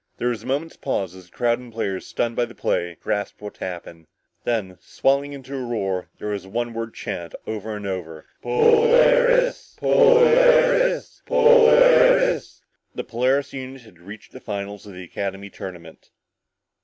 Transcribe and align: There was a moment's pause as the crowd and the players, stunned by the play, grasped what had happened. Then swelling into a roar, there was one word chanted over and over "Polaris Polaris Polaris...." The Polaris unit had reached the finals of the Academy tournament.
There 0.17 0.29
was 0.29 0.41
a 0.41 0.47
moment's 0.47 0.77
pause 0.77 1.13
as 1.13 1.25
the 1.25 1.31
crowd 1.31 1.59
and 1.59 1.71
the 1.71 1.75
players, 1.75 2.07
stunned 2.07 2.35
by 2.35 2.45
the 2.45 2.55
play, 2.55 2.97
grasped 2.99 3.39
what 3.39 3.57
had 3.57 3.67
happened. 3.71 4.07
Then 4.45 4.79
swelling 4.81 5.31
into 5.31 5.55
a 5.55 5.63
roar, 5.63 6.09
there 6.17 6.29
was 6.29 6.47
one 6.47 6.73
word 6.73 6.95
chanted 6.95 7.37
over 7.45 7.75
and 7.75 7.85
over 7.85 8.25
"Polaris 8.41 9.75
Polaris 9.77 11.21
Polaris...." 11.27 12.63
The 12.95 13.03
Polaris 13.03 13.53
unit 13.53 13.81
had 13.81 13.99
reached 13.99 14.31
the 14.31 14.39
finals 14.39 14.87
of 14.87 14.93
the 14.95 15.03
Academy 15.03 15.51
tournament. 15.51 16.09